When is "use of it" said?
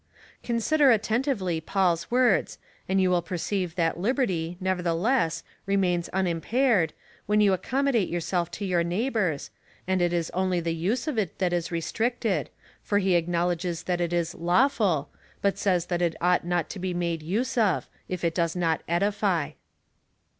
10.73-11.37